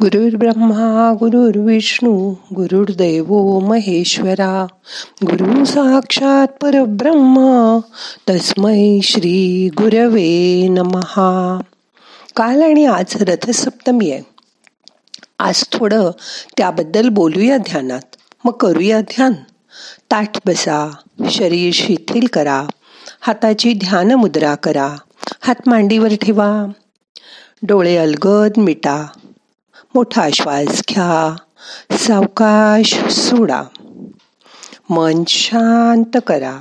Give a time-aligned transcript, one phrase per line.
[0.00, 4.66] गुरुर् ब्रह्मा गुरुर्विष्णू गुरुर्दैव महेश्वरा
[5.26, 7.78] गुरु साक्षात परब्रह्म
[8.30, 11.60] तस्मै श्री गुरवे नमहा
[12.36, 14.22] काल आणि आज रथसप्तमी आहे.
[15.38, 16.10] आज थोडं
[16.56, 18.16] त्याबद्दल बोलूया ध्यानात.
[18.44, 19.32] मग करूया ध्यान.
[20.10, 20.96] ताठ बसा
[21.30, 22.66] शरीर शिथिल करा
[23.20, 24.96] हाताची ध्यान मुद्रा करा
[25.40, 26.66] हात मांडीवर ठेवा.
[27.62, 29.06] डोळे अलगद मिटा.
[29.94, 31.36] मोठा श्वास घ्या.
[31.96, 33.62] सावकाश सोडा.
[34.90, 36.58] मन शांत करा.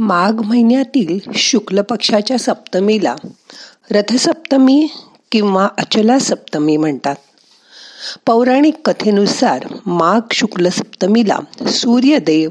[0.00, 3.16] माघ महिन्यातील शुक्ल पक्षाच्या सप्तमीला
[3.90, 4.88] रथसप्तमी
[5.32, 7.14] किंवा अचला सप्तमी म्हणतात.
[8.26, 12.50] पौराणिक कथेनुसार माघ शुक्ल सप्तमीला सूर्यदेव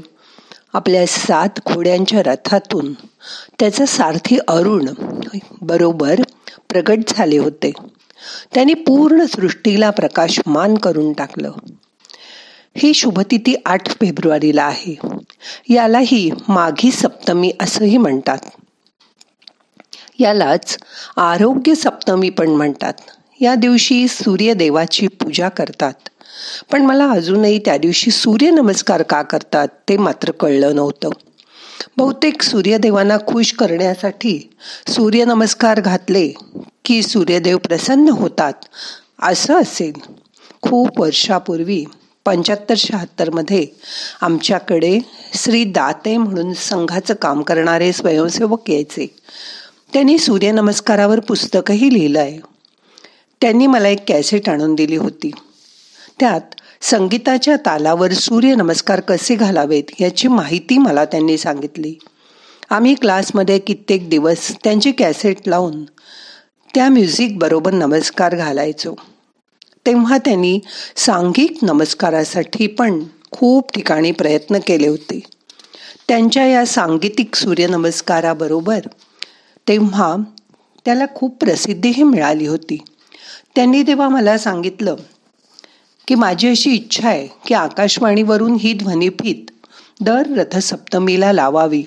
[0.72, 2.92] आपल्या सात घोड्यांच्या रथातून
[3.58, 4.86] त्याचा सारथी अरुण
[5.60, 6.20] बरोबर
[6.68, 7.72] प्रगट झाले होते.
[8.54, 11.52] त्यांनी पूर्ण सृष्टीला प्रकाशमान करून टाकलं.
[12.76, 14.96] ही शुभतिथी आठ फेब्रुवारीला आहे.
[15.68, 18.38] यालाही माघी सप्तमी असंही म्हणतात.
[20.18, 20.78] यालाच
[21.16, 22.92] आरोग्य सप्तमी पण म्हणतात.
[23.40, 25.92] या दिवशी सूर्यदेवाची पूजा करतात.
[26.72, 31.10] पण मला अजूनही त्या दिवशी सूर्यनमस्कार का करतात ते मात्र कळलं नव्हतं.
[31.96, 34.50] बहुतेक सूर्यदेवांना खुश करण्यासाठी
[34.88, 36.28] सूर्यनमस्कार घातले
[36.84, 38.52] की सूर्यदेव प्रसन्न होतात
[39.22, 39.92] असं असेल.
[40.62, 41.84] खूप वर्षापूर्वी
[42.24, 43.66] पंच्याहत्तर शहात्तरमध्ये
[44.20, 44.98] आमच्याकडे
[45.34, 49.06] श्री दाते म्हणून संघाचं काम करणारे स्वयंसेवक यायचे.
[49.92, 52.38] त्यांनी सूर्यनमस्कारावर पुस्तकही लिहिलं आहे
[53.40, 55.30] त्यांनी मला एक कॅसेट आणून दिली होती.
[56.20, 56.40] त्यात
[56.80, 61.94] संगीताच्या तालावर सूर्यनमस्कार कसे घालावेत याची माहिती मला त्यांनी सांगितली.
[62.70, 65.84] आम्ही क्लासमध्ये कित्येक दिवस त्यांची कॅसेट लावून
[66.74, 68.94] त्या म्युझिकबरोबर नमस्कार घालायचो.
[69.90, 70.60] तेव्हा त्यांनी
[70.96, 75.20] सांघिक नमस्कारासाठी पण खूप ठिकाणी प्रयत्न केले होते.
[76.08, 78.78] त्यांच्या या सांगीतिक सूर्यनमस्काराबरोबर
[79.68, 80.16] तेव्हा
[80.84, 82.78] त्याला खूप प्रसिद्धीही मिळाली होती.
[83.54, 84.96] त्यांनी तेव्हा मला सांगितलं
[86.08, 89.50] की माझी अशी इच्छा आहे की आकाशवाणीवरून ही ध्वनिफीत
[90.00, 91.84] दर रथसप्तमीला लावावी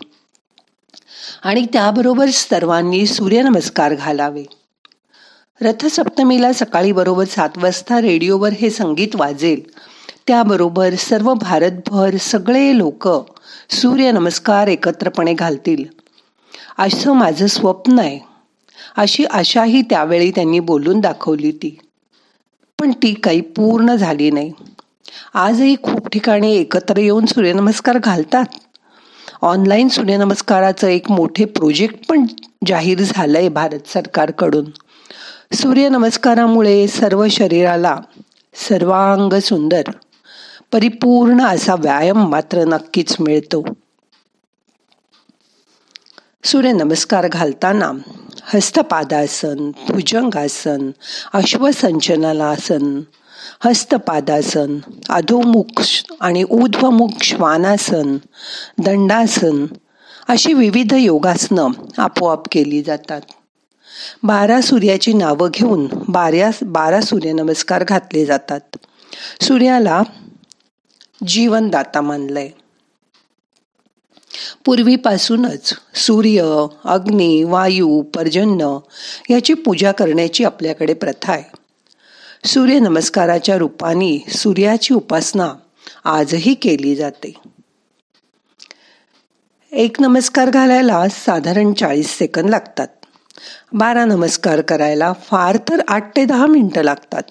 [1.44, 4.44] आणि त्याबरोबर सर्वांनी सूर्यनमस्कार घालावे.
[5.62, 9.62] रथसप्तमीला सकाळी बरोबर सात वाजता रेडिओवर हे संगीत वाजेल.
[10.28, 13.08] त्याबरोबर सर्व भारतभर सगळे लोक
[13.70, 15.84] सूर्यनमस्कार एकत्रपणे घालतील.
[16.78, 18.20] असं माझं स्वप्न आहे.
[18.98, 21.78] अशी आशाही त्यावेळी त्यांनी बोलून दाखवली ती.
[22.80, 24.52] पण ती काही पूर्ण झाली नाही.
[25.34, 28.46] आजही खूप ठिकाणी एकत्र येऊन सूर्यनमस्कार घालतात.
[29.42, 32.26] ऑनलाईन सूर्यनमस्काराचं एक मोठे प्रोजेक्ट पण
[32.68, 34.66] जाहीर झालंय भारत सरकारकडून.
[35.54, 37.98] सूर्यनमस्कारामुळे सर्व शरीराला
[38.56, 39.82] सर्वांग सुंदर
[40.72, 43.64] परिपूर्ण असा व्यायाम मात्र नक्कीच मिळतो.
[46.44, 47.92] सूर्यनमस्कार घालताना
[48.44, 50.92] हस्तपादासन भुजंगासन
[51.34, 53.02] अश्वसंचनालासन
[53.66, 54.78] हस्तपादासन
[55.10, 55.82] अधोमुख
[56.22, 58.18] आणि ऊर्ध्वमुख श्वानासन
[58.86, 59.66] दंडासन
[60.28, 61.68] अशी विविध योगासनं
[61.98, 63.22] आपोआप केली जातात.
[64.24, 68.60] बारा सूर्याची नावं घेऊन बारा बारा सूर्यनमस्कार घातले जातात.
[69.42, 70.01] सूर्याला
[71.28, 72.50] जीवनदाता मानलंय.
[74.66, 78.78] पूर्वीपासूनच सूर्य अग्नी वायू पर्जन्य
[79.30, 81.44] याची पूजा करण्याची आपल्याकडे प्रथा आहे.
[82.48, 85.54] सूर्य नमस्काराच्या रूपाने सूर्याची उपासना
[86.04, 87.34] आजही केली जाते.
[89.72, 93.03] एक नमस्कार घालायला साधारण चाळीस सेकंद लागतात.
[93.74, 97.22] बारा नमस्कार करायला फार तर आठ ते दहा मिनिटं लागतात.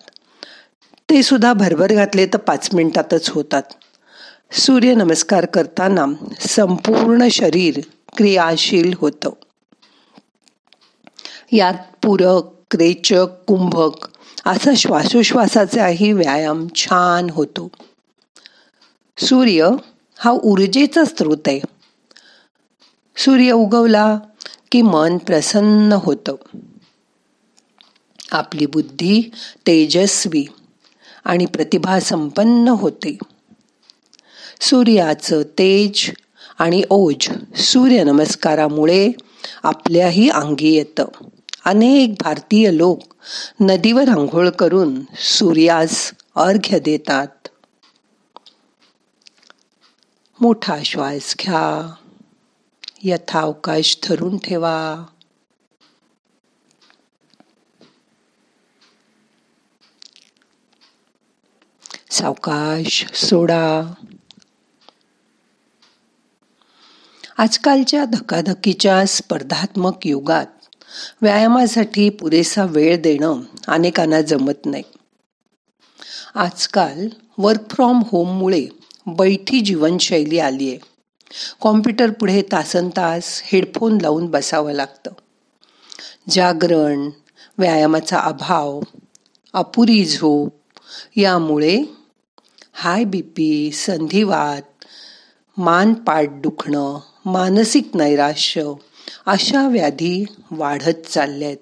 [1.11, 3.63] ते सुद्धा भरभर घातले तर पाच मिनिटातच होतात.
[4.53, 6.07] सूर्यनमस्कार करताना
[6.41, 7.81] संपूर्ण शरीर
[8.17, 9.31] क्रियाशील होतं.
[11.53, 14.09] यात पूरक रेचक कुंभक
[14.47, 17.71] असा श्वासोश्वासाचाही व्यायाम छान होतो.
[19.19, 19.69] सूर्य
[20.19, 21.61] हा ऊर्जेचा स्रोत आहे.
[23.17, 24.19] सूर्य उगवला
[24.73, 26.35] की मन प्रसन्न होतं.
[28.33, 29.31] आपली बुद्धी
[29.67, 30.47] तेजस्वी
[31.25, 33.19] आणि प्रतिभा संपन्न होते.
[34.61, 36.13] सूर्याचं तेज
[36.59, 39.13] आणि ओज सूर्यनमस्कारामुळे
[39.63, 41.05] आपल्याही अंगी येतं.
[41.65, 43.03] अनेक भारतीय लोक
[43.61, 47.49] नदीवर आंघोळ करून सूर्यास अर्घ्य देतात.
[50.41, 51.95] मोठा श्वास घ्या.
[53.05, 55.05] यथावकाश धरून ठेवा.
[62.11, 63.95] सावकाश सोडा.
[67.39, 70.47] आजकालच्या धकाधकीच्या स्पर्धात्मक युगात
[71.23, 74.83] व्यायामासाठी पुरेसा वेळ देणं अनेकांना जमत नाही.
[76.35, 77.09] आजकाल
[77.39, 78.67] वर्क फ्रॉम होममुळे
[79.07, 80.92] बैठी जीवनशैली आली आहे
[81.61, 85.11] कॉम्प्युटर पुढे तासन तास हेडफोन लावून बसावं लागतं.
[86.31, 87.11] जागरण
[87.59, 88.81] व्यायामाचा अभाव
[89.53, 90.55] अपुरी झोप
[91.17, 91.83] यामुळे
[92.73, 94.85] हाय बी पी संधिवात
[95.57, 98.73] मान पाठ दुखणं मानसिक नैराश्य
[99.27, 101.57] अशा व्याधी वाढत चालल्यात.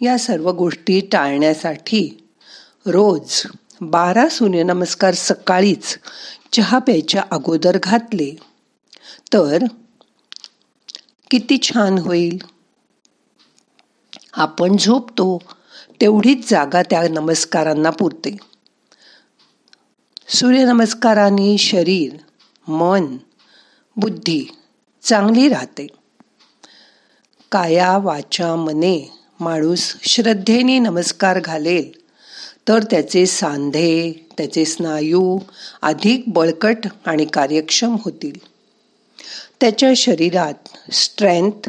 [0.00, 2.28] या सर्व गोष्टी टाळण्यासाठी
[2.86, 3.42] रोज
[3.80, 5.98] बारा सूर्यनमस्कार सकाळीच
[6.52, 8.36] चहा प्यायच्या अगोदर घातले.
[9.32, 9.64] तर
[11.30, 12.38] किती छान होईल.
[14.32, 15.38] आपण झोपतो
[16.00, 18.36] तेवढीच जागा त्या नमस्कारांना पुरते.
[20.28, 22.16] सूर्यनमस्काराने शरीर
[22.70, 23.16] मन
[23.96, 24.44] बुद्धी
[25.02, 25.86] चांगली राहते.
[27.52, 31.99] काया वाचा मने माणूस श्रद्धेने नमस्कार घालेल.
[32.68, 35.38] तर त्याचे सांधे त्याचे स्नायू
[35.82, 38.38] अधिक बळकट आणि कार्यक्षम होतील.
[39.60, 41.68] त्याच्या शरीरात स्ट्रेंथ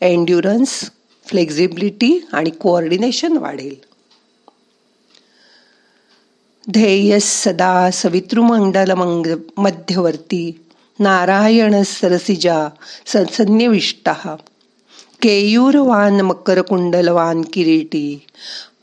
[0.00, 0.90] एन्ड्युरन्स
[1.26, 3.74] फ्लेक्झिबिलिटी आणि कोऑर्डिनेशन वाढेल.
[6.70, 8.90] ध्येय सदा सवितृमंडल
[9.56, 10.64] मध्यवर्ती
[10.98, 12.68] नारायण सरसिजा
[13.06, 14.08] सन्निविष्ट
[15.22, 18.20] केयूरवान मकरकुंडलवान किरीटी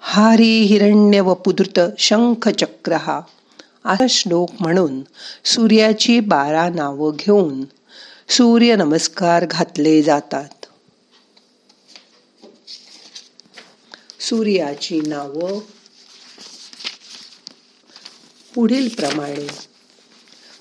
[0.09, 2.93] हारी हिरण्य वपुदृत शंख चक्र
[3.85, 5.01] असा श्लोक म्हणून
[5.45, 7.65] सूर्याची बारा नावं घेऊन
[8.29, 10.65] सूर्य नमस्कार घातले जातात.
[14.19, 15.59] सूर्याची नावं.
[18.55, 19.47] पुढील प्रमाणे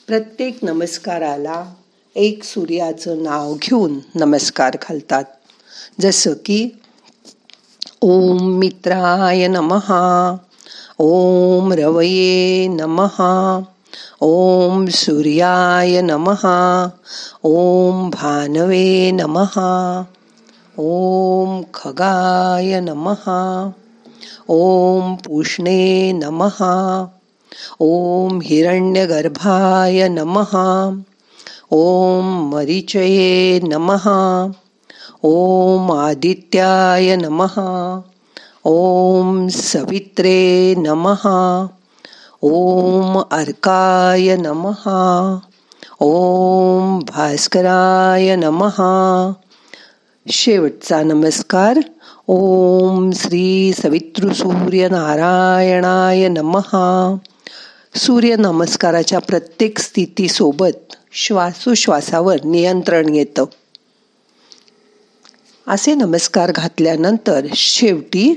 [0.07, 1.75] प्रत्येक नमस्काराला
[2.15, 5.25] एक सूर्याचं नाव घेऊन नमस्कार घालतात.
[6.01, 6.69] जसं की
[8.03, 10.39] ओम मित्राय नमहा
[11.01, 13.63] ओम रवये नमहा
[14.23, 16.91] ओम सूर्याय नमहा
[17.45, 20.05] ओम भानवे नमहा
[20.79, 23.73] ओम खगाय नमहा
[24.49, 27.07] ओम पुष्णे नमहा
[27.81, 30.53] ओम हिरण्यगर्भाय नमः।
[31.73, 34.05] ओम मरिचये नमः।
[35.29, 37.55] ओम आदित्याय नमः।
[38.65, 41.27] ओम सवित्रे नमः।
[42.43, 44.89] ओम अर्काय नमः।
[46.01, 48.77] ओम भास्कराय नमः।
[50.31, 51.79] शेवटचा नमस्कार।
[52.29, 57.17] ओम श्री सवितृसूर्य नारायणाय नमहा
[57.95, 63.45] सूर्य नमस्काराच्या प्रत्येक स्थितीसोबत श्वासोश्वासावर नियंत्रण येतं.
[65.69, 68.35] असे नमस्कार घातल्यानंतर शेवटी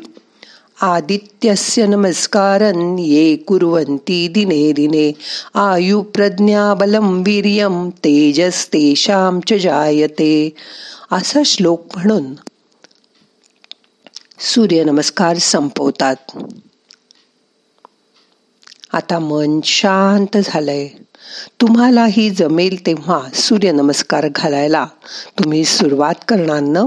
[0.81, 5.11] आदित्यस्य नमस्कारन ये कुर्वंती दिने दिने।
[5.55, 6.73] आयु प्रज्ञा
[7.25, 10.55] वीर्यम तेजस तेषाम च जायते।
[11.11, 12.33] असा श्लोक म्हणून
[14.39, 16.15] सूर्यनमस्कार संपवतात।
[18.93, 20.87] आता मन शांत झालंय।
[21.61, 24.85] तुम्हालाही जमेल तेव्हा सूर्यनमस्कार घालायला
[25.39, 26.83] तुम्ही सुरुवात करणार ना?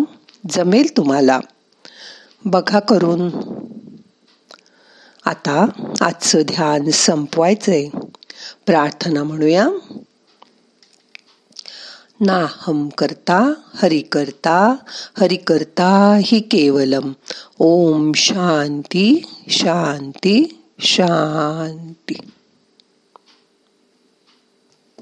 [0.51, 1.41] जमेल तुम्हाला.
[2.45, 3.31] बघा करून.
[5.25, 5.67] आता
[6.01, 7.89] आजचं ध्यान संपवायचंय.
[8.67, 9.69] प्रार्थना म्हणूया.
[12.21, 14.75] नाहम करता हरि करता
[15.21, 17.13] हरि करता हि केवलम.
[17.59, 22.15] ओम शांती शांती शांती.